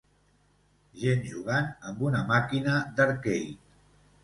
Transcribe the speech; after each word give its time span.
Gent 1.01 1.21
jugant 1.33 1.69
amb 1.91 2.03
una 2.09 2.23
màquina 2.33 2.81
d'arcade. 2.99 3.57